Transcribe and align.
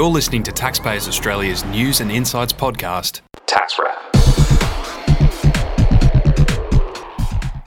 You're 0.00 0.08
listening 0.08 0.42
to 0.44 0.50
Taxpayers 0.50 1.06
Australia's 1.06 1.62
news 1.66 2.00
and 2.00 2.10
insights 2.10 2.54
podcast, 2.54 3.20
Tax 3.44 3.78
Wrap. 3.78 4.16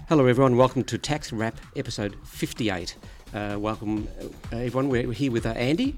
Hello, 0.10 0.26
everyone. 0.26 0.58
Welcome 0.58 0.84
to 0.86 0.98
Tax 0.98 1.32
Wrap 1.32 1.56
episode 1.76 2.16
58. 2.24 2.98
Uh, 3.36 3.58
welcome, 3.60 4.08
uh, 4.52 4.56
everyone. 4.56 4.90
We're 4.90 5.12
here 5.12 5.32
with 5.32 5.46
uh, 5.46 5.50
Andy. 5.50 5.96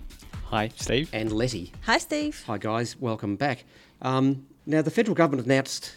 Hi, 0.48 0.72
Steve. 0.76 1.10
And 1.14 1.32
Letty. 1.32 1.72
Hi, 1.84 2.00
Steve. 2.00 2.44
Hi, 2.48 2.58
guys. 2.58 3.00
Welcome 3.00 3.38
back. 3.38 3.64
Um, 4.02 4.46
now, 4.66 4.82
the 4.82 4.92
federal 4.92 5.16
government 5.16 5.46
announced 5.46 5.96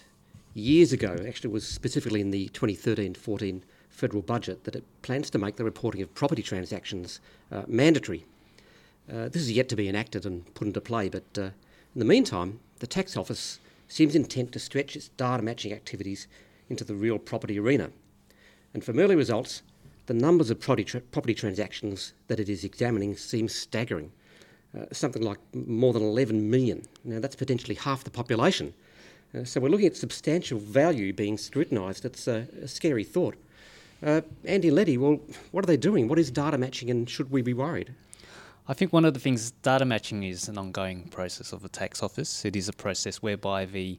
years 0.54 0.92
ago, 0.92 1.16
actually, 1.26 1.50
was 1.50 1.66
specifically 1.66 2.20
in 2.20 2.30
the 2.30 2.46
2013 2.50 3.14
14 3.14 3.64
federal 3.90 4.22
budget, 4.22 4.62
that 4.62 4.76
it 4.76 4.84
plans 5.02 5.30
to 5.30 5.38
make 5.38 5.56
the 5.56 5.64
reporting 5.64 6.00
of 6.00 6.14
property 6.14 6.44
transactions 6.44 7.18
uh, 7.50 7.64
mandatory. 7.66 8.24
Uh, 9.10 9.28
this 9.28 9.42
is 9.42 9.52
yet 9.52 9.68
to 9.70 9.76
be 9.76 9.88
enacted 9.88 10.26
and 10.26 10.52
put 10.54 10.66
into 10.66 10.80
play, 10.80 11.08
but 11.08 11.24
uh, 11.38 11.42
in 11.94 11.98
the 11.98 12.04
meantime, 12.04 12.60
the 12.80 12.86
Tax 12.86 13.16
Office 13.16 13.58
seems 13.88 14.14
intent 14.14 14.52
to 14.52 14.58
stretch 14.58 14.94
its 14.96 15.08
data 15.08 15.42
matching 15.42 15.72
activities 15.72 16.28
into 16.68 16.84
the 16.84 16.94
real 16.94 17.18
property 17.18 17.58
arena. 17.58 17.90
And 18.74 18.84
from 18.84 18.98
early 18.98 19.16
results, 19.16 19.62
the 20.06 20.14
numbers 20.14 20.50
of 20.50 20.60
property, 20.60 20.84
tra- 20.84 21.00
property 21.00 21.34
transactions 21.34 22.12
that 22.28 22.38
it 22.38 22.48
is 22.48 22.64
examining 22.64 23.16
seem 23.16 23.48
staggering. 23.48 24.12
Uh, 24.78 24.84
something 24.92 25.22
like 25.22 25.38
more 25.54 25.94
than 25.94 26.02
11 26.02 26.50
million. 26.50 26.82
Now, 27.02 27.20
that's 27.20 27.36
potentially 27.36 27.74
half 27.74 28.04
the 28.04 28.10
population. 28.10 28.74
Uh, 29.34 29.44
so, 29.44 29.60
we're 29.60 29.70
looking 29.70 29.86
at 29.86 29.96
substantial 29.96 30.58
value 30.58 31.14
being 31.14 31.38
scrutinised. 31.38 32.04
It's 32.04 32.28
a, 32.28 32.46
a 32.62 32.68
scary 32.68 33.04
thought. 33.04 33.36
Uh, 34.04 34.20
Andy 34.44 34.70
Letty, 34.70 34.98
well, 34.98 35.20
what 35.52 35.64
are 35.64 35.66
they 35.66 35.78
doing? 35.78 36.06
What 36.06 36.18
is 36.18 36.30
data 36.30 36.58
matching 36.58 36.90
and 36.90 37.08
should 37.08 37.30
we 37.30 37.40
be 37.40 37.54
worried? 37.54 37.94
I 38.70 38.74
think 38.74 38.92
one 38.92 39.06
of 39.06 39.14
the 39.14 39.20
things 39.20 39.50
data 39.50 39.86
matching 39.86 40.24
is 40.24 40.46
an 40.46 40.58
ongoing 40.58 41.08
process 41.08 41.54
of 41.54 41.62
the 41.62 41.70
tax 41.70 42.02
office. 42.02 42.44
It 42.44 42.54
is 42.54 42.68
a 42.68 42.72
process 42.74 43.16
whereby 43.22 43.64
the 43.64 43.98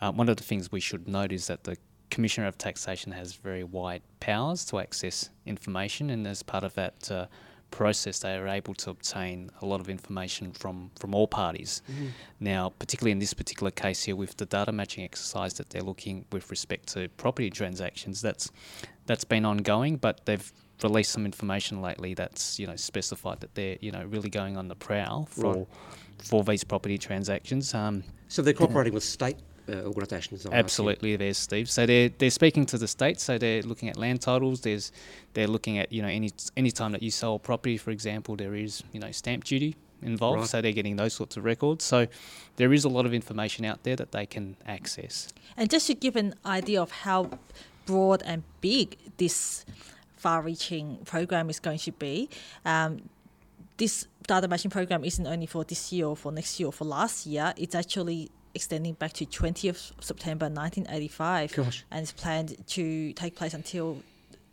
uh, 0.00 0.10
one 0.12 0.30
of 0.30 0.38
the 0.38 0.42
things 0.42 0.72
we 0.72 0.80
should 0.80 1.06
note 1.06 1.30
is 1.30 1.46
that 1.48 1.64
the 1.64 1.76
Commissioner 2.10 2.46
of 2.46 2.56
Taxation 2.56 3.12
has 3.12 3.34
very 3.34 3.64
wide 3.64 4.02
powers 4.18 4.64
to 4.66 4.80
access 4.80 5.28
information, 5.44 6.10
and 6.10 6.26
as 6.26 6.42
part 6.42 6.64
of 6.64 6.74
that 6.74 7.10
uh, 7.10 7.26
process, 7.70 8.20
they 8.20 8.34
are 8.34 8.48
able 8.48 8.74
to 8.74 8.90
obtain 8.90 9.50
a 9.60 9.66
lot 9.66 9.80
of 9.80 9.88
information 9.88 10.52
from, 10.52 10.90
from 10.98 11.14
all 11.14 11.26
parties. 11.26 11.82
Mm-hmm. 11.90 12.06
Now, 12.40 12.72
particularly 12.78 13.12
in 13.12 13.18
this 13.18 13.34
particular 13.34 13.70
case 13.70 14.02
here, 14.04 14.16
with 14.16 14.36
the 14.36 14.46
data 14.46 14.72
matching 14.72 15.04
exercise 15.04 15.54
that 15.54 15.70
they're 15.70 15.82
looking 15.82 16.24
with 16.32 16.50
respect 16.50 16.88
to 16.94 17.08
property 17.10 17.50
transactions, 17.50 18.20
that's 18.22 18.50
that's 19.06 19.24
been 19.24 19.44
ongoing, 19.44 19.96
but 19.96 20.24
they've 20.26 20.52
released 20.82 21.12
some 21.12 21.24
information 21.24 21.80
lately 21.80 22.14
that's 22.14 22.58
you 22.58 22.66
know 22.66 22.76
specified 22.76 23.40
that 23.40 23.54
they're 23.54 23.78
you 23.80 23.92
know 23.92 24.04
really 24.04 24.28
going 24.28 24.56
on 24.56 24.68
the 24.68 24.74
prowl 24.74 25.26
for 25.26 25.54
right. 25.54 25.66
for 26.18 26.44
these 26.44 26.64
property 26.64 26.98
transactions. 26.98 27.74
Um, 27.74 28.02
so 28.28 28.42
they're 28.42 28.54
cooperating 28.54 28.94
with 28.94 29.04
state 29.04 29.36
uh, 29.68 29.82
organisations. 29.82 30.46
Absolutely, 30.50 31.16
there's 31.16 31.38
Steve. 31.38 31.70
So 31.70 31.86
they're 31.86 32.08
they're 32.08 32.30
speaking 32.30 32.66
to 32.66 32.78
the 32.78 32.88
state. 32.88 33.20
So 33.20 33.38
they're 33.38 33.62
looking 33.62 33.88
at 33.88 33.96
land 33.96 34.20
titles. 34.20 34.62
There's 34.62 34.92
they're 35.34 35.46
looking 35.46 35.78
at 35.78 35.92
you 35.92 36.02
know 36.02 36.08
any 36.08 36.30
any 36.56 36.70
time 36.70 36.92
that 36.92 37.02
you 37.02 37.10
sell 37.10 37.38
property, 37.38 37.76
for 37.76 37.90
example, 37.90 38.36
there 38.36 38.54
is 38.54 38.82
you 38.92 39.00
know 39.00 39.10
stamp 39.12 39.44
duty 39.44 39.76
involved. 40.02 40.40
Right. 40.40 40.48
So 40.48 40.60
they're 40.60 40.72
getting 40.72 40.96
those 40.96 41.14
sorts 41.14 41.36
of 41.36 41.44
records. 41.44 41.84
So 41.84 42.06
there 42.56 42.72
is 42.72 42.84
a 42.84 42.88
lot 42.88 43.06
of 43.06 43.14
information 43.14 43.64
out 43.64 43.82
there 43.84 43.96
that 43.96 44.12
they 44.12 44.26
can 44.26 44.56
access. 44.66 45.28
And 45.56 45.70
just 45.70 45.86
to 45.86 45.94
give 45.94 46.16
an 46.16 46.34
idea 46.44 46.82
of 46.82 46.90
how 46.90 47.30
broad 47.86 48.22
and 48.24 48.42
big 48.60 48.96
this 49.16 49.64
far-reaching 50.16 50.98
program 51.04 51.50
is 51.50 51.58
going 51.58 51.78
to 51.78 51.92
be. 51.92 52.28
Um, 52.64 53.08
this 53.76 54.06
data 54.26 54.46
matching 54.48 54.70
program 54.70 55.04
isn't 55.04 55.26
only 55.26 55.46
for 55.46 55.64
this 55.64 55.92
year 55.92 56.06
or 56.06 56.16
for 56.16 56.30
next 56.30 56.60
year 56.60 56.68
or 56.68 56.72
for 56.72 56.84
last 56.84 57.26
year. 57.26 57.52
It's 57.56 57.74
actually 57.74 58.30
extending 58.54 58.94
back 58.94 59.12
to 59.14 59.26
20th 59.26 59.92
September 60.00 60.46
1985, 60.46 61.54
Gosh. 61.54 61.84
and 61.90 62.02
it's 62.02 62.12
planned 62.12 62.56
to 62.68 63.12
take 63.14 63.34
place 63.34 63.54
until 63.54 64.02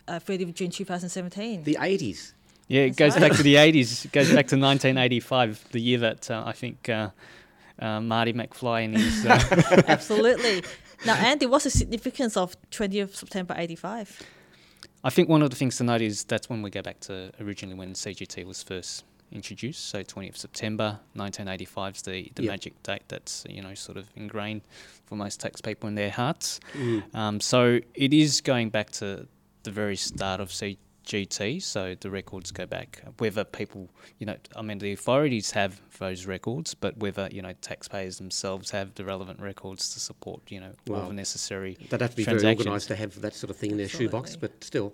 uh, 0.08 0.20
30th 0.20 0.54
June 0.56 0.72
2017. 0.72 1.64
The 1.64 1.75
80s. 1.75 2.34
Yeah, 2.68 2.81
it 2.90 2.96
goes 2.96 3.16
back 3.16 3.34
to 3.34 3.44
the 3.44 3.56
80s. 3.56 4.06
It 4.06 4.12
goes 4.12 4.28
back 4.28 4.48
to 4.48 4.58
1985, 4.58 5.70
the 5.72 5.80
year 5.80 6.00
that 6.00 6.31
uh, 6.31 6.44
I 6.46 6.54
think 6.54 6.90
uh, 6.90 7.09
uh 7.80 8.02
Marty 8.02 8.34
McFly 8.34 8.86
and 8.86 8.98
his. 8.98 9.25
Uh, 9.25 9.84
Absolutely. 9.88 10.64
Now, 11.06 11.16
Andy, 11.16 11.46
what's 11.46 11.64
the 11.64 11.70
significance 11.70 12.36
of 12.36 12.56
20th 12.72 13.16
September 13.16 13.56
85? 13.58 14.22
I 15.04 15.10
think 15.10 15.30
one 15.30 15.42
of 15.42 15.50
the 15.50 15.56
things 15.56 15.78
to 15.78 15.84
note 15.84 16.02
is 16.02 16.24
that's 16.26 16.50
when 16.50 16.62
we 16.62 16.70
go 16.70 16.82
back 16.82 17.00
to 17.02 17.32
originally 17.40 17.78
when 17.78 17.94
CGT 17.94 18.46
was 18.46 18.62
first 18.64 19.06
introduced. 19.32 19.90
So 19.90 20.04
20th 20.04 20.38
September 20.38 21.00
1985 21.14 21.96
is 21.96 22.02
the, 22.02 22.32
the 22.36 22.44
yep. 22.44 22.52
magic 22.52 22.84
date 22.84 23.04
that's 23.08 23.46
you 23.48 23.62
know 23.62 23.74
sort 23.76 23.98
of 23.98 24.10
ingrained 24.16 24.62
for 25.06 25.16
most 25.16 25.40
tax 25.40 25.62
people 25.62 25.88
in 25.88 25.96
their 25.96 26.10
hearts. 26.10 26.60
Mm. 26.74 27.16
Um, 27.16 27.40
so 27.40 27.80
it 27.94 28.14
is 28.14 28.42
going 28.42 28.70
back 28.70 28.90
to 28.92 29.28
the 29.64 29.72
very 29.72 29.96
start 29.96 30.42
of 30.42 30.50
CGT 30.50 30.78
GT, 31.09 31.62
so 31.62 31.96
the 32.00 32.12
records 32.12 32.52
go 32.52 32.68
back. 32.68 33.02
Whether 33.18 33.44
people, 33.44 33.90
you 34.20 34.28
know, 34.28 34.38
I 34.56 34.62
mean, 34.62 34.78
the 34.78 34.94
authorities 34.94 35.50
have 35.52 35.81
those 35.97 36.28
records, 36.28 36.75
but 36.75 36.97
whether 36.97 37.28
you 37.31 37.42
know 37.42 37.53
taxpayers 37.62 38.20
themselves 38.20 38.70
have 38.72 38.94
the 38.94 39.03
relevant 39.03 39.42
records 39.42 39.90
to 39.94 40.00
support, 40.00 40.42
you 40.50 40.59
know, 40.59 40.72
well, 40.88 41.02
all 41.02 41.08
the 41.08 41.14
necessary. 41.14 41.78
They'd 41.90 42.00
have 42.00 42.12
to 42.12 42.16
be 42.16 42.24
very 42.24 42.46
organised 42.46 42.88
to 42.90 42.96
have 42.96 43.19
that 43.22 43.34
sort 43.34 43.50
of 43.50 43.58
thing 43.58 43.72
in 43.72 43.78
their 43.78 43.86
Absolutely. 43.86 44.08
shoebox, 44.08 44.36
but 44.36 44.64
still. 44.64 44.94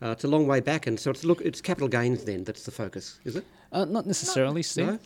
Uh, 0.00 0.10
it's 0.10 0.22
a 0.22 0.28
long 0.28 0.46
way 0.46 0.60
back, 0.60 0.86
and 0.86 0.98
so 0.98 1.10
it's 1.10 1.24
look. 1.24 1.40
It's 1.40 1.60
capital 1.60 1.88
gains 1.88 2.22
then. 2.22 2.44
That's 2.44 2.62
the 2.62 2.70
focus, 2.70 3.18
is 3.24 3.34
it? 3.34 3.44
Uh, 3.72 3.84
not 3.84 4.06
necessarily, 4.06 4.62
Steve. 4.62 4.86
No? 4.86 4.98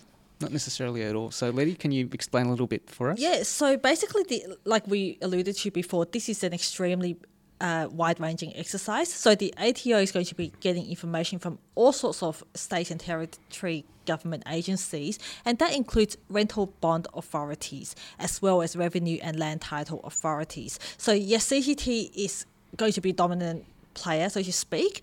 Not 0.43 0.53
necessarily 0.53 1.03
at 1.05 1.15
all. 1.15 1.31
So, 1.31 1.51
Letty, 1.51 1.75
can 1.75 1.93
you 1.93 2.11
explain 2.13 2.47
a 2.47 2.51
little 2.51 2.67
bit 2.67 2.91
for 2.91 3.11
us? 3.11 3.19
Yeah. 3.19 3.45
So 3.45 3.77
basically, 3.79 4.25
the, 4.25 4.59
like 4.65 4.87
we 4.87 5.17
alluded 5.23 5.57
to 5.57 5.71
before, 5.71 6.05
this 6.05 6.29
is 6.29 6.43
an 6.45 6.53
extremely 6.53 7.17
uh, 7.63 7.87
wide-ranging 7.93 8.55
exercise. 8.57 9.11
So 9.11 9.35
the 9.37 9.55
ATO 9.57 9.99
is 9.99 10.11
going 10.11 10.27
to 10.27 10.35
be 10.35 10.53
getting 10.61 10.91
information 10.91 11.39
from 11.39 11.61
all 11.77 11.93
sorts 11.93 12.23
of 12.23 12.43
state 12.55 12.91
and 12.91 12.99
territory 12.99 13.85
government 14.05 14.43
agencies, 14.51 15.19
and 15.45 15.59
that 15.61 15.75
includes 15.75 16.17
rental 16.29 16.67
bond 16.81 17.07
authorities 17.15 17.95
as 18.19 18.43
well 18.43 18.63
as 18.63 18.75
revenue 18.75 19.19
and 19.23 19.39
land 19.39 19.61
title 19.61 20.01
authorities. 20.03 20.81
So 20.99 21.13
yes, 21.13 21.47
CGT 21.47 22.11
is 22.17 22.47
going 22.77 22.93
to 22.93 23.01
be 23.01 23.11
a 23.11 23.13
dominant 23.13 23.65
player, 23.95 24.29
so 24.29 24.43
to 24.43 24.53
speak, 24.53 25.03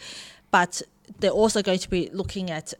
but 0.51 0.81
they're 1.19 1.31
also 1.31 1.61
going 1.61 1.79
to 1.79 1.89
be 1.89 2.09
looking 2.11 2.51
at 2.51 2.73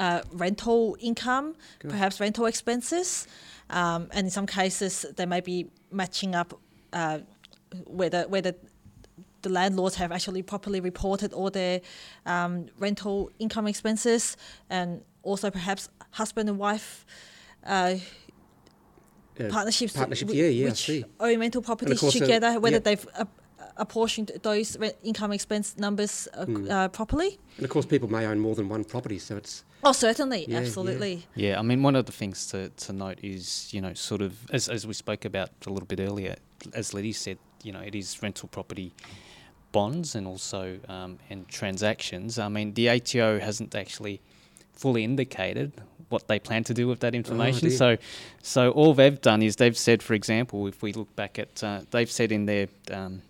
uh, 0.00 0.22
rental 0.32 0.96
income, 0.98 1.54
Good. 1.78 1.92
perhaps 1.92 2.18
rental 2.18 2.46
expenses, 2.46 3.28
um, 3.68 4.08
and 4.12 4.26
in 4.26 4.30
some 4.30 4.46
cases 4.46 5.06
they 5.16 5.26
may 5.26 5.40
be 5.40 5.70
matching 5.92 6.34
up 6.34 6.58
uh, 6.92 7.20
whether 7.86 8.26
whether 8.26 8.54
the 9.42 9.48
landlords 9.48 9.96
have 9.96 10.12
actually 10.12 10.42
properly 10.42 10.80
reported 10.80 11.32
all 11.32 11.50
their 11.50 11.80
um, 12.26 12.66
rental 12.78 13.30
income 13.38 13.66
expenses, 13.66 14.36
and 14.68 15.02
also 15.22 15.50
perhaps 15.50 15.88
husband 16.10 16.48
and 16.48 16.58
wife. 16.58 17.04
Uh, 17.64 17.96
uh, 19.38 19.48
partnerships, 19.48 19.94
partnerships, 19.94 20.34
yeah, 20.34 20.46
yeah, 20.46 20.66
which 20.66 21.04
own 21.18 21.40
rental 21.40 21.62
properties 21.62 22.02
uh, 22.02 22.10
together, 22.10 22.48
uh, 22.48 22.60
whether 22.60 22.76
yeah. 22.76 22.80
they've 22.80 23.08
uh, 23.14 23.24
apportioned 23.76 24.30
those 24.42 24.76
income 25.02 25.32
expense 25.32 25.78
numbers 25.78 26.28
mm. 26.36 26.92
properly. 26.92 27.38
And 27.56 27.64
of 27.64 27.70
course, 27.70 27.86
people 27.86 28.10
may 28.10 28.26
own 28.26 28.38
more 28.38 28.54
than 28.54 28.68
one 28.68 28.84
property, 28.84 29.18
so 29.18 29.36
it's 29.36 29.64
Oh, 29.82 29.92
certainly, 29.92 30.44
yeah, 30.46 30.58
absolutely. 30.58 31.26
Yeah. 31.34 31.52
yeah. 31.52 31.58
I 31.58 31.62
mean, 31.62 31.82
one 31.82 31.96
of 31.96 32.06
the 32.06 32.12
things 32.12 32.46
to, 32.48 32.68
to 32.68 32.92
note 32.92 33.18
is, 33.22 33.72
you 33.72 33.80
know, 33.80 33.94
sort 33.94 34.20
of, 34.20 34.50
as, 34.50 34.68
as 34.68 34.86
we 34.86 34.92
spoke 34.92 35.24
about 35.24 35.50
a 35.66 35.70
little 35.70 35.86
bit 35.86 36.00
earlier, 36.00 36.36
as 36.74 36.92
Letty 36.92 37.12
said, 37.12 37.38
you 37.62 37.72
know, 37.72 37.80
it 37.80 37.94
is 37.94 38.22
rental 38.22 38.48
property 38.48 38.92
bonds 39.72 40.14
and 40.14 40.26
also 40.26 40.78
um, 40.88 41.18
and 41.28 41.48
transactions. 41.48 42.38
I 42.38 42.48
mean, 42.48 42.74
the 42.74 42.88
ATO 42.90 43.38
hasn't 43.38 43.74
actually 43.74 44.20
fully 44.72 45.04
indicated 45.04 45.72
what 46.08 46.26
they 46.26 46.38
plan 46.38 46.64
to 46.64 46.74
do 46.74 46.88
with 46.88 47.00
that 47.00 47.14
information. 47.14 47.68
Oh, 47.68 47.70
so, 47.70 47.96
so 48.42 48.70
all 48.70 48.94
they've 48.94 49.20
done 49.20 49.42
is 49.42 49.56
they've 49.56 49.76
said, 49.76 50.02
for 50.02 50.14
example, 50.14 50.66
if 50.66 50.82
we 50.82 50.92
look 50.92 51.14
back 51.16 51.38
at, 51.38 51.62
uh, 51.62 51.82
they've 51.90 52.10
said 52.10 52.32
in 52.32 52.46
their 52.46 52.66
um, 52.90 53.22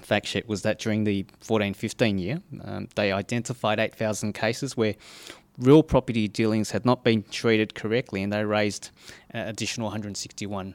fact 0.00 0.26
sheet 0.26 0.48
was 0.48 0.62
that 0.62 0.78
during 0.78 1.04
the 1.04 1.24
14-15 1.46 2.18
year, 2.20 2.40
um, 2.64 2.88
they 2.94 3.12
identified 3.12 3.78
8,000 3.78 4.32
cases 4.32 4.76
where 4.76 4.94
real 5.58 5.82
property 5.82 6.26
dealings 6.26 6.70
had 6.70 6.84
not 6.84 7.04
been 7.04 7.22
treated 7.24 7.74
correctly, 7.74 8.22
and 8.22 8.32
they 8.32 8.44
raised 8.44 8.90
uh, 9.34 9.42
additional 9.46 9.86
161 9.86 10.74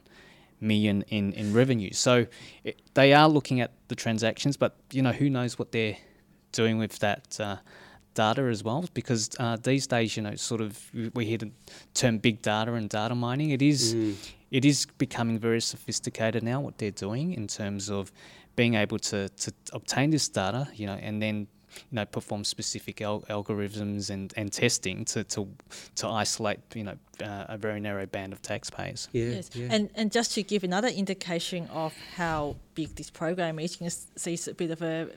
million 0.62 1.04
in, 1.10 1.34
in 1.34 1.54
revenue. 1.54 1.92
So 1.94 2.26
it, 2.64 2.82
they 2.94 3.14
are 3.14 3.30
looking 3.30 3.62
at 3.62 3.72
the 3.88 3.96
transactions, 3.96 4.58
but 4.58 4.76
you 4.92 5.02
know 5.02 5.12
who 5.12 5.30
knows 5.30 5.58
what 5.60 5.72
they're 5.72 5.98
doing 6.52 6.78
with 6.78 7.00
that 7.00 7.40
uh, 7.40 7.58
data 8.14 8.44
as 8.44 8.64
well? 8.64 8.86
Because 8.94 9.30
uh, 9.40 9.58
these 9.62 9.88
days, 9.88 10.18
you 10.18 10.24
know, 10.24 10.36
sort 10.36 10.62
of 10.62 10.80
we 11.14 11.26
hear 11.26 11.38
the 11.38 11.52
term 11.94 12.18
big 12.18 12.42
data 12.42 12.74
and 12.74 12.90
data 12.90 13.16
mining. 13.16 13.52
It 13.52 13.62
is 13.62 13.96
mm. 13.96 14.16
it 14.52 14.66
is 14.66 14.86
becoming 14.98 15.40
very 15.40 15.62
sophisticated 15.62 16.44
now. 16.44 16.60
What 16.60 16.78
they're 16.78 16.92
doing 16.92 17.34
in 17.34 17.48
terms 17.48 17.90
of 17.90 18.12
being 18.56 18.74
able 18.74 19.00
to 19.00 19.30
to 19.30 19.54
obtain 19.74 20.10
this 20.10 20.28
data, 20.30 20.68
you 20.76 20.86
know, 20.86 21.00
and 21.08 21.22
then 21.22 21.48
you 21.92 21.95
know, 21.95 22.06
perform 22.06 22.44
specific 22.44 23.01
al- 23.01 23.21
algorithms 23.30 24.10
and, 24.10 24.33
and 24.38 24.51
testing 24.51 25.06
to, 25.06 25.24
to 25.25 25.48
to 25.95 26.07
isolate, 26.07 26.60
you 26.75 26.83
know, 26.83 26.95
uh, 27.24 27.45
a 27.50 27.57
very 27.57 27.80
narrow 27.80 28.06
band 28.06 28.33
of 28.33 28.42
taxpayers. 28.42 29.07
Yeah, 29.12 29.25
Yes. 29.25 29.50
yeah. 29.54 29.68
And 29.71 29.89
and 29.95 30.12
just 30.12 30.33
to 30.36 30.44
give 30.44 30.63
another 30.63 30.88
indication 30.89 31.68
of 31.71 31.94
how 32.16 32.56
big 32.75 32.95
this 32.95 33.10
program 33.10 33.60
is, 33.60 33.74
you 33.74 33.77
can 33.80 33.89
see 33.89 34.33
it's 34.33 34.48
a 34.48 34.54
bit 34.54 34.71
of 34.71 34.81
a 34.81 35.07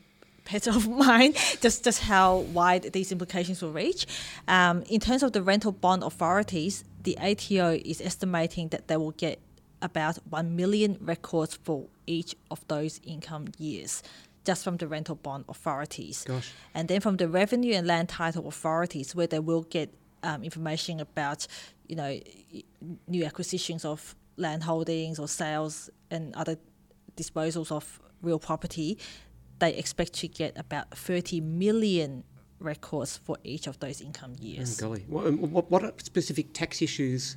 pet 0.44 0.66
of 0.76 0.88
mine, 0.88 1.32
just 1.60 1.84
just 1.84 2.00
how 2.02 2.38
wide 2.54 2.92
these 2.92 3.12
implications 3.12 3.62
will 3.62 3.72
reach. 3.72 4.06
Um, 4.48 4.82
in 4.88 5.00
terms 5.00 5.22
of 5.22 5.32
the 5.32 5.42
rental 5.42 5.72
bond 5.72 6.02
authorities, 6.02 6.84
the 7.04 7.16
ATO 7.18 7.78
is 7.84 8.00
estimating 8.00 8.68
that 8.70 8.88
they 8.88 8.96
will 8.96 9.12
get 9.12 9.38
about 9.80 10.16
one 10.30 10.54
million 10.56 10.96
records 11.00 11.58
for 11.64 11.86
each 12.06 12.36
of 12.50 12.60
those 12.68 13.00
income 13.04 13.46
years. 13.58 14.02
Just 14.44 14.64
from 14.64 14.76
the 14.76 14.88
rental 14.88 15.14
bond 15.14 15.44
authorities. 15.48 16.24
Gosh. 16.26 16.50
And 16.74 16.88
then 16.88 17.00
from 17.00 17.16
the 17.16 17.28
revenue 17.28 17.74
and 17.74 17.86
land 17.86 18.08
title 18.08 18.48
authorities, 18.48 19.14
where 19.14 19.26
they 19.28 19.38
will 19.38 19.62
get 19.62 19.94
um, 20.24 20.42
information 20.42 20.98
about, 21.00 21.46
you 21.88 21.96
know, 21.96 22.18
new 23.06 23.24
acquisitions 23.24 23.84
of 23.84 24.14
land 24.36 24.64
holdings 24.64 25.18
or 25.18 25.28
sales 25.28 25.90
and 26.10 26.34
other 26.34 26.56
disposals 27.16 27.70
of 27.70 28.00
real 28.22 28.38
property, 28.38 28.98
they 29.58 29.74
expect 29.74 30.12
to 30.14 30.28
get 30.28 30.56
about 30.58 30.90
30 30.96 31.40
million 31.40 32.24
records 32.58 33.16
for 33.16 33.36
each 33.44 33.66
of 33.66 33.78
those 33.80 34.00
income 34.00 34.32
Oh, 34.40 34.44
years. 34.44 34.76
golly. 34.80 35.04
What, 35.08 35.26
um, 35.26 35.38
what, 35.52 35.70
what 35.70 36.00
specific 36.04 36.52
tax 36.52 36.80
issues 36.82 37.36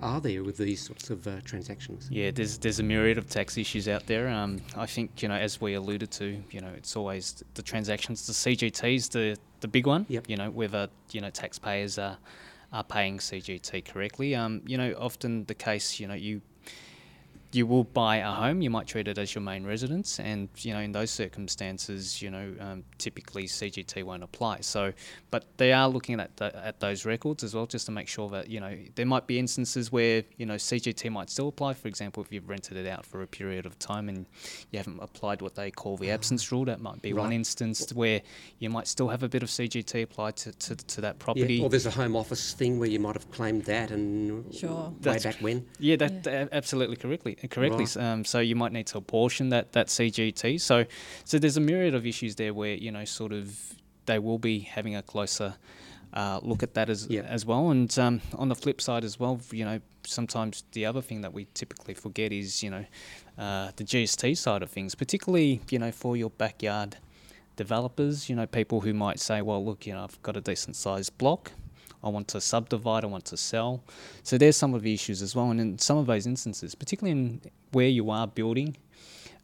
are 0.00 0.20
there 0.20 0.44
with 0.44 0.56
these 0.56 0.80
sorts 0.80 1.10
of 1.10 1.26
uh, 1.26 1.40
transactions? 1.44 2.08
Yeah, 2.10 2.30
there's 2.30 2.58
there's 2.58 2.78
a 2.78 2.82
myriad 2.82 3.18
of 3.18 3.28
tax 3.28 3.56
issues 3.56 3.88
out 3.88 4.06
there. 4.06 4.28
Um, 4.28 4.60
I 4.76 4.86
think 4.86 5.22
you 5.22 5.28
know, 5.28 5.34
as 5.34 5.60
we 5.60 5.74
alluded 5.74 6.10
to, 6.12 6.42
you 6.50 6.60
know, 6.60 6.70
it's 6.76 6.96
always 6.96 7.42
the 7.54 7.62
transactions. 7.62 8.26
The 8.26 8.32
CGT's 8.32 9.08
the 9.08 9.36
the 9.60 9.68
big 9.68 9.86
one. 9.86 10.06
Yep. 10.08 10.28
You 10.28 10.36
know, 10.36 10.50
whether 10.50 10.88
you 11.10 11.20
know 11.20 11.30
taxpayers 11.30 11.98
are 11.98 12.18
are 12.72 12.84
paying 12.84 13.18
CGT 13.18 13.84
correctly. 13.84 14.34
Um, 14.34 14.62
you 14.66 14.76
know, 14.76 14.94
often 14.98 15.44
the 15.46 15.54
case, 15.54 15.98
you 15.98 16.06
know, 16.06 16.14
you 16.14 16.42
you 17.52 17.66
will 17.66 17.84
buy 17.84 18.16
a 18.16 18.30
home, 18.30 18.60
you 18.60 18.68
might 18.68 18.86
treat 18.86 19.08
it 19.08 19.16
as 19.16 19.34
your 19.34 19.40
main 19.42 19.66
residence, 19.66 20.20
and 20.20 20.48
you 20.58 20.74
know 20.74 20.80
in 20.80 20.92
those 20.92 21.10
circumstances, 21.10 22.20
you 22.20 22.30
know 22.30 22.54
um, 22.60 22.84
typically 22.98 23.44
CGT 23.44 24.04
won't 24.04 24.22
apply. 24.22 24.60
So, 24.60 24.92
but 25.30 25.46
they 25.56 25.72
are 25.72 25.88
looking 25.88 26.20
at 26.20 26.36
the, 26.36 26.54
at 26.64 26.80
those 26.80 27.06
records 27.06 27.42
as 27.42 27.54
well, 27.54 27.66
just 27.66 27.86
to 27.86 27.92
make 27.92 28.06
sure 28.08 28.28
that 28.30 28.50
you 28.50 28.60
know 28.60 28.76
there 28.96 29.06
might 29.06 29.26
be 29.26 29.38
instances 29.38 29.90
where 29.90 30.24
you 30.36 30.44
know 30.44 30.56
CGT 30.56 31.10
might 31.10 31.30
still 31.30 31.48
apply. 31.48 31.74
For 31.74 31.88
example, 31.88 32.22
if 32.22 32.30
you've 32.32 32.48
rented 32.48 32.76
it 32.76 32.86
out 32.86 33.06
for 33.06 33.22
a 33.22 33.26
period 33.26 33.64
of 33.64 33.78
time 33.78 34.08
and 34.10 34.26
you 34.70 34.78
haven't 34.78 34.98
applied 35.00 35.40
what 35.40 35.54
they 35.54 35.70
call 35.70 35.96
the 35.96 36.10
absence 36.10 36.52
rule, 36.52 36.66
that 36.66 36.80
might 36.80 37.00
be 37.00 37.14
one 37.14 37.32
instance 37.32 37.92
where 37.94 38.20
you 38.58 38.68
might 38.68 38.86
still 38.86 39.08
have 39.08 39.22
a 39.22 39.28
bit 39.28 39.42
of 39.42 39.48
CGT 39.48 40.02
applied 40.02 40.36
to, 40.36 40.52
to, 40.52 40.76
to 40.76 41.00
that 41.00 41.18
property. 41.18 41.54
Yeah, 41.54 41.64
or 41.64 41.70
there's 41.70 41.86
a 41.86 41.90
home 41.90 42.14
office 42.14 42.52
thing 42.52 42.78
where 42.78 42.88
you 42.90 43.00
might 43.00 43.14
have 43.14 43.30
claimed 43.30 43.64
that 43.64 43.90
and 43.90 44.54
Sure. 44.54 44.88
way 44.90 44.94
That's- 45.00 45.24
back 45.24 45.36
when. 45.36 45.66
Yeah, 45.78 45.96
that 45.96 46.26
a- 46.26 46.48
absolutely 46.52 46.96
correctly. 46.96 47.37
Correctly. 47.50 47.84
Right. 47.84 47.96
Um, 47.96 48.24
so 48.24 48.40
you 48.40 48.56
might 48.56 48.72
need 48.72 48.86
to 48.88 48.98
apportion 48.98 49.50
that 49.50 49.72
that 49.72 49.86
CGT. 49.88 50.60
So 50.60 50.84
so 51.24 51.38
there's 51.38 51.56
a 51.56 51.60
myriad 51.60 51.94
of 51.94 52.06
issues 52.06 52.34
there 52.36 52.52
where 52.54 52.74
you 52.74 52.90
know 52.90 53.04
sort 53.04 53.32
of 53.32 53.56
they 54.06 54.18
will 54.18 54.38
be 54.38 54.60
having 54.60 54.96
a 54.96 55.02
closer. 55.02 55.54
Uh, 56.14 56.40
look 56.42 56.62
at 56.62 56.72
that 56.72 56.88
as 56.88 57.06
Yeah. 57.10 57.20
as 57.22 57.44
well, 57.44 57.70
and 57.70 57.96
um, 57.98 58.22
on 58.34 58.48
the 58.48 58.54
flip 58.54 58.80
side 58.80 59.04
as 59.04 59.20
well, 59.20 59.40
you 59.52 59.66
know, 59.66 59.78
sometimes 60.04 60.64
the 60.72 60.86
other 60.86 61.02
thing 61.02 61.20
that 61.20 61.34
we 61.34 61.46
typically 61.52 61.92
forget 61.92 62.32
is 62.32 62.62
you 62.62 62.70
know 62.70 62.86
uh, 63.36 63.70
the 63.76 63.84
GST 63.84 64.38
side 64.38 64.62
of 64.62 64.70
things, 64.70 64.94
particularly 64.94 65.60
you 65.68 65.78
know 65.78 65.92
for 65.92 66.16
your 66.16 66.30
backyard 66.30 66.96
developers, 67.56 68.30
you 68.30 68.36
know, 68.36 68.46
people 68.46 68.80
who 68.80 68.94
might 68.94 69.18
say, 69.20 69.42
well, 69.42 69.62
look, 69.64 69.84
you 69.86 69.92
know, 69.92 70.04
I've 70.04 70.22
got 70.22 70.36
a 70.36 70.40
decent 70.40 70.76
sized 70.76 71.18
block. 71.18 71.52
I 72.02 72.08
want 72.08 72.28
to 72.28 72.40
subdivide, 72.40 73.04
I 73.04 73.08
want 73.08 73.24
to 73.26 73.36
sell. 73.36 73.82
So 74.22 74.38
there's 74.38 74.56
some 74.56 74.74
of 74.74 74.82
the 74.82 74.92
issues 74.94 75.20
as 75.22 75.34
well. 75.34 75.50
And 75.50 75.60
in 75.60 75.78
some 75.78 75.98
of 75.98 76.06
those 76.06 76.26
instances, 76.26 76.74
particularly 76.74 77.18
in 77.18 77.40
where 77.72 77.88
you 77.88 78.10
are 78.10 78.26
building 78.26 78.76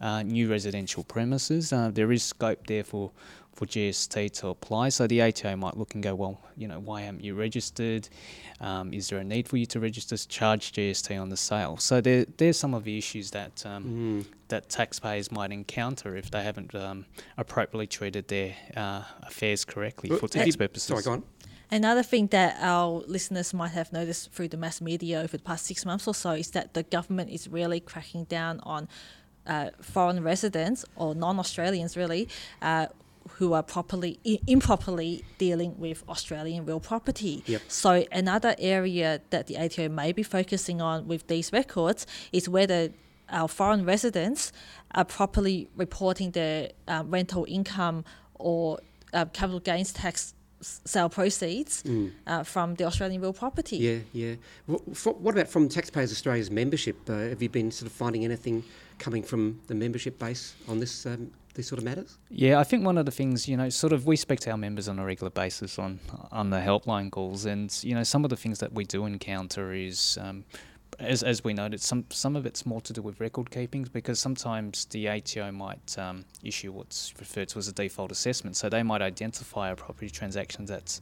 uh, 0.00 0.22
new 0.22 0.50
residential 0.50 1.04
premises, 1.04 1.72
uh, 1.72 1.90
there 1.92 2.12
is 2.12 2.22
scope 2.22 2.66
there 2.66 2.84
for, 2.84 3.10
for 3.54 3.66
GST 3.66 4.30
to 4.40 4.48
apply. 4.48 4.90
So 4.90 5.06
the 5.06 5.20
ATO 5.22 5.56
might 5.56 5.76
look 5.76 5.94
and 5.94 6.02
go, 6.02 6.14
well, 6.14 6.40
you 6.56 6.68
know, 6.68 6.78
why 6.78 7.02
haven't 7.02 7.24
you 7.24 7.34
registered? 7.34 8.08
Um, 8.60 8.92
is 8.94 9.08
there 9.08 9.18
a 9.18 9.24
need 9.24 9.48
for 9.48 9.56
you 9.56 9.66
to 9.66 9.80
register? 9.80 10.16
Charge 10.16 10.72
GST 10.72 11.20
on 11.20 11.28
the 11.30 11.36
sale. 11.36 11.76
So 11.78 12.00
there, 12.00 12.24
there's 12.36 12.56
some 12.58 12.72
of 12.74 12.84
the 12.84 12.96
issues 12.96 13.30
that 13.32 13.64
um, 13.66 14.24
that 14.48 14.68
taxpayers 14.68 15.32
might 15.32 15.50
encounter 15.50 16.14
if 16.16 16.30
they 16.30 16.42
haven't 16.44 16.72
um, 16.74 17.04
appropriately 17.36 17.86
treated 17.88 18.28
their 18.28 18.54
uh, 18.76 19.02
affairs 19.22 19.64
correctly 19.64 20.10
Uh, 20.12 20.16
for 20.18 20.28
tax 20.28 20.46
you- 20.46 20.56
purposes. 20.56 20.86
Sorry, 20.88 21.02
go 21.02 21.12
on. 21.12 21.22
Another 21.70 22.02
thing 22.02 22.28
that 22.28 22.56
our 22.60 23.02
listeners 23.06 23.54
might 23.54 23.72
have 23.72 23.92
noticed 23.92 24.32
through 24.32 24.48
the 24.48 24.56
mass 24.56 24.80
media 24.80 25.20
over 25.20 25.36
the 25.36 25.42
past 25.42 25.66
six 25.66 25.84
months 25.84 26.06
or 26.06 26.14
so 26.14 26.32
is 26.32 26.50
that 26.50 26.74
the 26.74 26.82
government 26.82 27.30
is 27.30 27.48
really 27.48 27.80
cracking 27.80 28.24
down 28.24 28.60
on 28.62 28.88
uh, 29.46 29.70
foreign 29.80 30.22
residents 30.22 30.84
or 30.96 31.14
non-Australians, 31.14 31.96
really, 31.96 32.28
uh, 32.62 32.86
who 33.38 33.54
are 33.54 33.62
properly 33.62 34.20
improperly 34.46 35.24
dealing 35.38 35.78
with 35.78 36.04
Australian 36.08 36.66
real 36.66 36.80
property. 36.80 37.42
Yep. 37.46 37.62
So 37.68 38.04
another 38.12 38.54
area 38.58 39.20
that 39.30 39.46
the 39.46 39.56
ATO 39.56 39.88
may 39.88 40.12
be 40.12 40.22
focusing 40.22 40.82
on 40.82 41.08
with 41.08 41.26
these 41.26 41.52
records 41.52 42.06
is 42.32 42.48
whether 42.48 42.90
our 43.30 43.48
foreign 43.48 43.84
residents 43.84 44.52
are 44.94 45.04
properly 45.04 45.68
reporting 45.76 46.32
their 46.32 46.70
uh, 46.86 47.02
rental 47.06 47.46
income 47.48 48.04
or 48.34 48.78
uh, 49.14 49.24
capital 49.26 49.60
gains 49.60 49.92
tax 49.92 50.33
sale 50.64 51.08
proceeds 51.08 51.84
uh, 52.26 52.42
from 52.42 52.74
the 52.74 52.84
Australian 52.84 53.20
real 53.20 53.32
property. 53.32 53.76
Yeah, 53.76 53.98
yeah. 54.12 54.34
What, 54.66 54.96
for, 54.96 55.14
what 55.14 55.34
about 55.34 55.48
from 55.48 55.68
Taxpayers 55.68 56.10
Australia's 56.12 56.50
membership? 56.50 56.96
Uh, 57.08 57.28
have 57.30 57.42
you 57.42 57.48
been 57.48 57.70
sort 57.70 57.90
of 57.90 57.92
finding 57.92 58.24
anything 58.24 58.64
coming 58.98 59.22
from 59.22 59.60
the 59.66 59.74
membership 59.74 60.18
base 60.18 60.54
on 60.68 60.80
this 60.80 61.06
um, 61.06 61.30
these 61.54 61.68
sort 61.68 61.78
of 61.78 61.84
matters? 61.84 62.18
Yeah, 62.30 62.58
I 62.58 62.64
think 62.64 62.84
one 62.84 62.98
of 62.98 63.06
the 63.06 63.12
things, 63.12 63.48
you 63.48 63.56
know, 63.56 63.68
sort 63.68 63.92
of 63.92 64.06
we 64.06 64.16
speak 64.16 64.40
to 64.40 64.50
our 64.50 64.56
members 64.56 64.88
on 64.88 64.98
a 64.98 65.04
regular 65.04 65.30
basis 65.30 65.78
on 65.78 66.00
on 66.32 66.50
the 66.50 66.58
helpline 66.58 67.10
calls, 67.10 67.44
and 67.44 67.72
you 67.82 67.94
know, 67.94 68.02
some 68.02 68.24
of 68.24 68.30
the 68.30 68.36
things 68.36 68.58
that 68.58 68.72
we 68.72 68.84
do 68.84 69.06
encounter 69.06 69.72
is. 69.72 70.18
Um, 70.20 70.44
as, 70.98 71.22
as 71.22 71.44
we 71.44 71.54
noted, 71.54 71.80
some 71.80 72.04
some 72.10 72.36
of 72.36 72.46
it's 72.46 72.64
more 72.66 72.80
to 72.82 72.92
do 72.92 73.02
with 73.02 73.20
record 73.20 73.50
keeping 73.50 73.84
because 73.92 74.18
sometimes 74.18 74.84
the 74.86 75.08
ATO 75.08 75.52
might 75.52 75.96
um, 75.98 76.24
issue 76.42 76.72
what's 76.72 77.12
referred 77.18 77.48
to 77.48 77.58
as 77.58 77.68
a 77.68 77.72
default 77.72 78.12
assessment. 78.12 78.56
So 78.56 78.68
they 78.68 78.82
might 78.82 79.02
identify 79.02 79.70
a 79.70 79.76
property 79.76 80.10
transaction 80.10 80.64
that's 80.66 81.00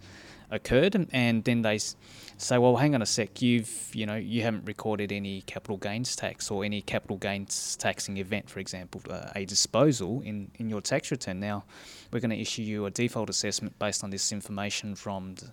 occurred, 0.50 0.94
and, 0.94 1.09
and 1.12 1.44
then 1.44 1.62
they 1.62 1.79
say, 1.79 2.59
"Well, 2.59 2.77
hang 2.77 2.94
on 2.94 3.03
a 3.03 3.06
sec, 3.06 3.43
you've 3.43 3.91
you 3.94 4.06
know 4.06 4.17
you 4.17 4.43
haven't 4.43 4.67
recorded 4.67 5.13
any 5.13 5.43
capital 5.43 5.77
gains 5.77 6.15
tax 6.15 6.51
or 6.51 6.65
any 6.65 6.82
capital 6.82 7.17
gains 7.17 7.77
taxing 7.77 8.19
event, 8.19 8.51
for 8.51 8.61
example, 8.61 9.01
uh, 9.11 9.31
a 9.34 9.44
disposal 9.44 10.22
in 10.25 10.51
in 10.58 10.69
your 10.69 10.81
tax 10.81 11.11
return. 11.11 11.41
Now, 11.41 11.65
we're 12.13 12.20
going 12.20 12.31
to 12.31 12.41
issue 12.41 12.63
you 12.63 12.87
a 12.87 12.91
default 12.91 13.31
assessment 13.31 13.79
based 13.79 14.05
on 14.05 14.11
this 14.11 14.32
information 14.32 14.94
from 14.94 15.34
the, 15.37 15.53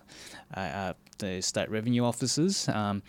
uh, 0.56 0.60
uh, 0.60 0.92
the 1.18 1.40
state 1.40 1.70
revenue 1.70 2.04
officers. 2.04 2.68
Um, 2.68 3.02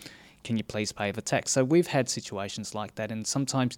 can 0.44 0.56
you 0.56 0.64
please 0.64 0.92
pay 0.92 1.10
the 1.12 1.22
tax? 1.22 1.50
So 1.52 1.64
we've 1.64 1.86
had 1.86 2.08
situations 2.08 2.74
like 2.74 2.94
that, 2.96 3.10
and 3.12 3.26
sometimes 3.26 3.76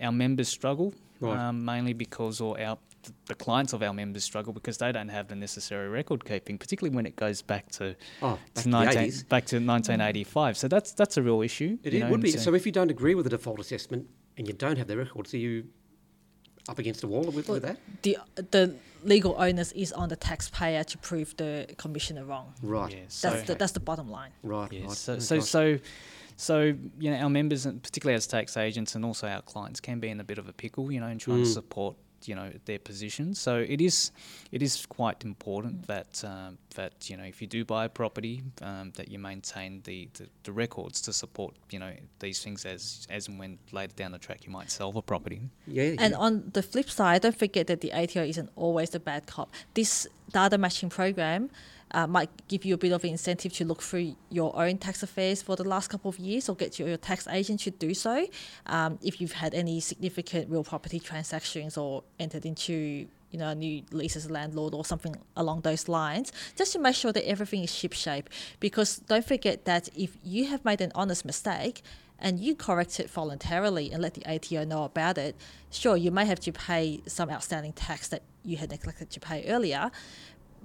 our 0.00 0.12
members 0.12 0.48
struggle, 0.48 0.94
Right. 1.20 1.36
um, 1.38 1.64
mainly 1.64 1.92
because 1.92 2.40
or 2.40 2.60
our 2.60 2.78
the 3.26 3.34
clients 3.34 3.72
of 3.72 3.82
our 3.82 3.94
members 3.94 4.24
struggle 4.24 4.52
because 4.52 4.76
they 4.78 4.90
don't 4.92 5.08
have 5.08 5.28
the 5.28 5.34
necessary 5.36 5.88
record 5.88 6.24
keeping, 6.24 6.58
particularly 6.58 6.94
when 6.94 7.06
it 7.06 7.14
goes 7.16 7.40
back 7.42 7.70
to 7.70 7.94
Oh, 8.20 8.32
back 8.32 8.38
to 8.54 8.62
to 8.62 8.64
the 8.64 8.70
19, 8.70 9.02
80s. 9.02 9.28
back 9.28 9.44
to 9.46 9.56
1985. 9.60 10.56
So 10.58 10.68
that's 10.68 10.92
that's 10.92 11.16
a 11.16 11.22
real 11.22 11.40
issue. 11.40 11.78
It 11.84 11.94
is- 11.94 12.00
know, 12.00 12.10
would 12.10 12.20
be. 12.20 12.32
So 12.32 12.54
if 12.54 12.66
you 12.66 12.72
don't 12.72 12.90
agree 12.90 13.14
with 13.14 13.24
the 13.24 13.30
default 13.30 13.60
assessment 13.60 14.08
and 14.36 14.46
you 14.48 14.52
don't 14.52 14.76
have 14.78 14.88
the 14.88 14.96
records, 14.96 15.32
are 15.32 15.38
you 15.38 15.64
up 16.68 16.78
against 16.78 17.02
a 17.02 17.06
wall 17.06 17.24
with, 17.24 17.48
with 17.48 17.62
that? 17.62 17.78
The 18.02 18.18
the 18.50 18.74
legal 19.04 19.34
onus 19.38 19.72
is 19.72 19.92
on 19.92 20.08
the 20.08 20.16
taxpayer 20.16 20.84
to 20.84 20.98
prove 20.98 21.36
the 21.36 21.66
commissioner 21.78 22.24
wrong. 22.24 22.52
Right. 22.62 22.92
yeah, 22.92 22.98
so, 23.08 23.30
That's 23.30 23.46
the, 23.46 23.54
that's 23.54 23.72
the 23.72 23.80
bottom 23.80 24.10
line. 24.10 24.30
Right. 24.42 24.72
Yeah, 24.72 24.86
right. 24.86 24.90
so, 24.90 25.14
Oh, 25.14 25.18
so, 25.20 25.36
gosh. 25.38 25.48
so, 25.48 25.78
so, 26.36 26.60
you 26.98 27.10
know, 27.10 27.16
our 27.18 27.30
members, 27.30 27.64
and 27.66 27.80
particularly 27.82 28.16
as 28.16 28.26
tax 28.26 28.56
agents 28.56 28.94
and 28.96 29.04
also 29.04 29.28
our 29.28 29.42
clients, 29.42 29.80
can 29.80 30.00
be 30.00 30.08
in 30.08 30.18
a 30.20 30.24
bit 30.24 30.38
of 30.38 30.48
a 30.48 30.52
pickle, 30.52 30.90
you 30.90 30.98
know, 31.00 31.06
in 31.08 31.18
trying 31.18 31.44
to 31.44 31.48
Mm. 31.48 31.52
support, 31.54 31.96
you 32.24 32.34
know, 32.34 32.50
their 32.64 32.78
position. 32.78 33.34
So 33.34 33.58
it 33.58 33.80
is, 33.80 34.12
it 34.52 34.62
is 34.62 34.86
quite 34.86 35.24
important 35.24 35.86
that 35.86 36.22
um, 36.24 36.58
that 36.74 37.10
you 37.10 37.16
know, 37.16 37.24
if 37.24 37.40
you 37.40 37.46
do 37.46 37.64
buy 37.64 37.84
a 37.84 37.88
property, 37.88 38.42
um, 38.62 38.92
that 38.96 39.08
you 39.08 39.18
maintain 39.18 39.82
the, 39.84 40.08
the, 40.14 40.28
the 40.44 40.52
records 40.52 41.00
to 41.02 41.12
support, 41.12 41.54
you 41.70 41.78
know, 41.78 41.92
these 42.20 42.42
things 42.42 42.64
as 42.64 43.06
as 43.10 43.28
and 43.28 43.38
when 43.38 43.58
later 43.72 43.94
down 43.94 44.12
the 44.12 44.18
track 44.18 44.46
you 44.46 44.52
might 44.52 44.70
sell 44.70 44.92
the 44.92 45.02
property. 45.02 45.42
yeah, 45.66 45.94
And 45.98 46.12
yeah. 46.12 46.16
on 46.16 46.50
the 46.52 46.62
flip 46.62 46.90
side, 46.90 47.22
don't 47.22 47.38
forget 47.38 47.66
that 47.66 47.80
the 47.80 47.92
ATO 47.92 48.22
isn't 48.22 48.50
always 48.56 48.90
the 48.90 49.00
bad 49.00 49.26
cop. 49.26 49.52
This 49.74 50.06
data 50.32 50.58
matching 50.58 50.90
program 50.90 51.50
uh, 51.92 52.06
might 52.06 52.30
give 52.48 52.64
you 52.64 52.74
a 52.74 52.78
bit 52.78 52.92
of 52.92 53.02
an 53.04 53.10
incentive 53.10 53.52
to 53.54 53.64
look 53.64 53.82
through 53.82 54.14
your 54.30 54.54
own 54.60 54.78
tax 54.78 55.02
affairs 55.02 55.42
for 55.42 55.56
the 55.56 55.64
last 55.64 55.88
couple 55.88 56.08
of 56.08 56.18
years 56.18 56.48
or 56.48 56.56
get 56.56 56.78
your, 56.78 56.88
your 56.88 56.96
tax 56.96 57.26
agent 57.28 57.60
to 57.60 57.70
do 57.70 57.94
so 57.94 58.26
um, 58.66 58.98
if 59.02 59.20
you've 59.20 59.32
had 59.32 59.54
any 59.54 59.80
significant 59.80 60.50
real 60.50 60.64
property 60.64 61.00
transactions 61.00 61.76
or 61.76 62.02
entered 62.18 62.44
into 62.44 63.06
you 63.30 63.38
know, 63.38 63.48
a 63.48 63.54
new 63.54 63.82
lease 63.90 64.16
as 64.16 64.26
a 64.26 64.32
landlord 64.32 64.74
or 64.74 64.84
something 64.84 65.14
along 65.36 65.60
those 65.60 65.88
lines, 65.88 66.32
just 66.56 66.72
to 66.72 66.78
make 66.78 66.94
sure 66.94 67.12
that 67.12 67.28
everything 67.28 67.62
is 67.62 67.70
shipshape. 67.70 68.26
Because 68.60 68.98
don't 69.00 69.24
forget 69.24 69.64
that 69.66 69.88
if 69.96 70.16
you 70.22 70.46
have 70.46 70.64
made 70.64 70.80
an 70.80 70.92
honest 70.94 71.24
mistake 71.24 71.82
and 72.18 72.40
you 72.40 72.54
correct 72.54 72.98
it 72.98 73.10
voluntarily 73.10 73.92
and 73.92 74.02
let 74.02 74.14
the 74.14 74.24
ATO 74.26 74.64
know 74.64 74.84
about 74.84 75.18
it, 75.18 75.36
sure, 75.70 75.96
you 75.96 76.10
may 76.10 76.24
have 76.24 76.40
to 76.40 76.52
pay 76.52 77.00
some 77.06 77.30
outstanding 77.30 77.72
tax 77.72 78.08
that 78.08 78.22
you 78.44 78.56
had 78.56 78.70
neglected 78.70 79.10
to 79.10 79.20
pay 79.20 79.44
earlier, 79.46 79.90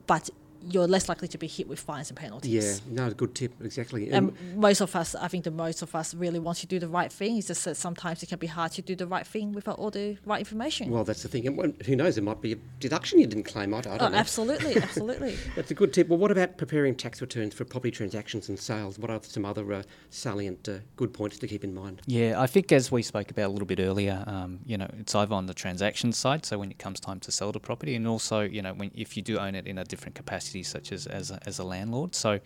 but 0.08 0.30
you're 0.70 0.88
less 0.88 1.10
likely 1.10 1.28
to 1.28 1.38
be 1.38 1.48
hit 1.48 1.68
with 1.68 1.80
fines 1.80 2.10
and 2.10 2.18
penalties. 2.18 2.82
Yeah, 2.86 2.94
no, 2.94 3.08
a 3.08 3.14
good 3.14 3.36
tip, 3.36 3.54
exactly. 3.62 4.12
And 4.12 4.34
most 4.56 4.82
of 4.82 4.96
us, 4.96 5.16
I 5.16 5.28
think 5.28 5.44
the 5.44 5.52
most 5.52 5.82
of 5.82 5.94
us 5.96 6.14
really 6.14 6.40
want 6.40 6.58
to 6.60 6.68
do 6.68 6.80
the 6.80 6.88
right 6.88 7.12
thing. 7.12 7.38
It's 7.38 7.48
just 7.48 7.66
that 7.66 7.76
sometimes 7.76 8.24
it 8.24 8.30
can 8.30 8.40
be 8.40 8.48
hard 8.48 8.72
to 8.74 8.82
do 8.82 8.96
the 8.96 9.08
right 9.08 9.26
thing 9.26 9.54
without 9.54 9.80
all 9.80 9.92
the 9.92 10.18
right 10.26 10.40
information. 10.40 10.90
Well, 10.90 11.04
that's 11.04 11.24
the 11.24 11.30
thing. 11.30 11.48
And 11.48 11.82
who 11.86 11.96
knows, 11.96 12.16
there 12.16 12.24
might 12.24 12.42
be 12.42 12.54
a 12.54 12.58
deduction 12.80 13.20
you 13.20 13.28
didn't 13.28 13.46
claim. 13.46 13.74
I, 13.74 13.80
I 13.80 13.82
don't 13.82 14.02
oh, 14.02 14.10
know. 14.10 14.18
absolutely, 14.18 14.76
absolutely. 14.82 15.38
that's 15.56 15.72
a 15.72 15.74
good 15.74 15.94
tip. 15.94 16.08
Well, 16.08 16.20
what 16.20 16.32
about 16.32 16.58
preparing 16.58 16.96
tax 16.96 17.22
returns 17.22 17.54
for 17.54 17.66
property 17.66 17.92
transactions 17.92 18.50
and 18.50 18.60
sales? 18.60 19.00
What 19.00 19.12
are 19.12 19.20
some 19.24 19.46
other 19.46 19.72
uh, 19.74 19.84
salient 20.10 20.68
uh, 20.70 20.80
good 20.96 21.14
points 21.14 21.38
to 21.40 21.48
keep 21.48 21.64
in 21.64 21.74
mind? 21.74 22.02
Yeah, 22.06 22.40
I 22.40 22.48
think 22.48 22.72
as 22.72 22.92
we 22.92 23.02
spoke 23.02 23.32
about 23.32 23.48
a 23.48 23.54
little 23.54 23.68
bit 23.68 23.80
earlier, 23.80 24.24
um, 24.28 24.60
you 24.66 24.78
know, 24.78 24.90
it's 25.00 25.14
either 25.16 25.34
on 25.34 25.46
the 25.46 25.54
transaction 25.54 26.12
side, 26.12 26.46
so 26.46 26.58
when 26.60 26.72
it 26.72 26.80
comes 26.80 27.00
time 27.00 27.20
to 27.22 27.32
sell 27.32 27.52
the 27.52 27.60
property, 27.60 27.96
and 27.96 28.08
also, 28.08 28.42
you 28.42 28.62
know, 28.62 28.74
when 28.74 28.92
if 28.94 29.18
you 29.18 29.24
do 29.24 29.38
own 29.38 29.56
it 29.56 29.68
in 29.68 29.78
a 29.78 29.84
different 29.84 30.16
capacity, 30.16 30.53
such 30.62 30.92
as 30.92 31.08
as 31.08 31.32
a, 31.32 31.40
as 31.48 31.58
a 31.58 31.64
landlord. 31.64 32.14
So 32.14 32.40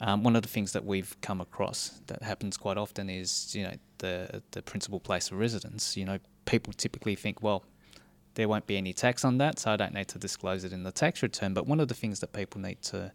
um, 0.00 0.22
one 0.22 0.34
of 0.34 0.42
the 0.42 0.48
things 0.48 0.72
that 0.72 0.84
we've 0.84 1.14
come 1.20 1.40
across 1.40 2.00
that 2.06 2.22
happens 2.22 2.56
quite 2.56 2.76
often 2.76 3.08
is 3.08 3.54
you 3.54 3.64
know 3.64 3.74
the 3.98 4.42
the 4.50 4.62
principal 4.62 5.00
place 5.00 5.30
of 5.30 5.38
residence. 5.38 5.96
You 5.96 6.04
know, 6.04 6.18
people 6.44 6.72
typically 6.72 7.14
think, 7.14 7.42
well, 7.42 7.64
there 8.34 8.48
won't 8.48 8.66
be 8.66 8.76
any 8.76 8.92
tax 8.92 9.24
on 9.24 9.38
that, 9.38 9.58
so 9.58 9.70
I 9.70 9.76
don't 9.76 9.94
need 9.94 10.08
to 10.08 10.18
disclose 10.18 10.64
it 10.64 10.72
in 10.72 10.82
the 10.82 10.92
tax 10.92 11.22
return. 11.22 11.54
But 11.54 11.66
one 11.66 11.80
of 11.80 11.88
the 11.88 11.94
things 11.94 12.20
that 12.20 12.32
people 12.32 12.60
need 12.60 12.82
to 12.82 13.12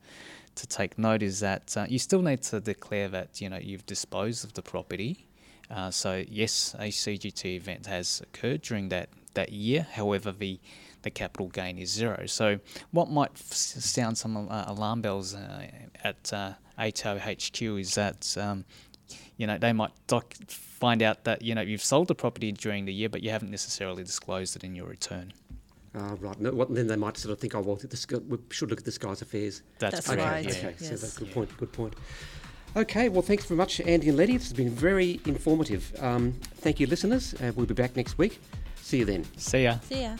to 0.56 0.68
take 0.68 0.98
note 0.98 1.22
is 1.22 1.42
that 1.42 1.76
uh, 1.76 1.86
you 1.90 2.00
still 2.00 2.22
need 2.22 2.42
to 2.44 2.60
declare 2.60 3.10
that 3.10 3.42
you 3.42 3.50
know 3.50 3.58
you've 3.58 3.86
disposed 3.86 4.46
of 4.46 4.54
the 4.54 4.62
property. 4.62 5.28
Uh, 5.70 5.90
so 5.90 6.24
yes, 6.28 6.76
a 6.78 6.90
CGT 6.90 7.56
event 7.56 7.88
has 7.88 8.22
occurred 8.22 8.62
during 8.62 8.90
that 8.90 9.10
that 9.34 9.52
year. 9.52 9.88
However, 9.92 10.32
the 10.32 10.60
the 11.06 11.12
capital 11.12 11.48
gain 11.48 11.78
is 11.78 11.90
zero. 11.90 12.26
So 12.26 12.60
what 12.92 13.10
might 13.10 13.32
f- 13.32 13.54
sound 13.54 14.18
some 14.18 14.36
uh, 14.36 14.66
alarm 14.68 15.02
bells 15.02 15.34
uh, 15.34 15.68
at 16.04 16.34
uh, 16.34 16.54
ATO 16.78 17.18
HQ 17.20 17.62
is 17.62 17.96
that 17.96 18.36
um, 18.38 18.66
you 19.38 19.48
know 19.48 19.58
they 19.58 19.72
might 19.72 19.92
doc- 20.08 20.34
find 20.50 21.02
out 21.02 21.24
that 21.24 21.42
you 21.42 21.56
know 21.56 21.62
you've 21.62 21.84
sold 21.84 22.08
the 22.10 22.16
property 22.16 22.52
during 22.52 22.84
the 22.86 22.94
year, 22.94 23.08
but 23.08 23.24
you 23.24 23.30
haven't 23.30 23.52
necessarily 23.52 24.04
disclosed 24.04 24.56
it 24.58 24.64
in 24.66 24.76
your 24.76 24.88
return. 24.88 25.32
Uh, 25.96 26.16
right. 26.20 26.38
No, 26.42 26.52
what, 26.52 26.74
then 26.76 26.88
they 26.88 26.98
might 26.98 27.16
sort 27.18 27.32
of 27.32 27.40
think, 27.40 27.56
oh 27.56 27.62
well, 27.62 27.78
this, 27.78 28.06
we 28.28 28.38
should 28.50 28.70
look 28.70 28.80
at 28.80 28.86
this 28.86 28.98
guy's 28.98 29.22
affairs. 29.22 29.62
That's, 29.80 29.96
That's 29.96 30.08
correct. 30.10 30.22
right. 30.24 30.44
Yeah. 30.44 30.52
Okay, 30.52 30.76
Yes. 30.80 30.90
so 30.90 30.96
that's 30.98 31.16
a 31.16 31.20
good 31.20 31.32
point. 31.34 31.58
Good 31.58 31.72
point. 31.72 31.94
Okay, 32.76 33.08
well, 33.08 33.22
thanks 33.22 33.46
very 33.46 33.58
much, 33.58 33.80
Andy 33.80 34.10
and 34.10 34.18
Letty. 34.18 34.34
This 34.36 34.48
has 34.48 34.54
been 34.54 34.70
very 34.72 35.22
informative. 35.26 35.96
Um, 36.02 36.34
thank 36.56 36.82
you, 36.82 36.88
listeners. 36.88 37.34
Uh, 37.36 37.54
we'll 37.56 37.66
be 37.66 37.74
back 37.74 37.96
next 37.96 38.18
week. 38.18 38.42
See 38.82 38.98
you 38.98 39.06
then. 39.06 39.24
See 39.38 39.64
ya. 39.64 39.80
See 39.88 40.02
ya. 40.02 40.18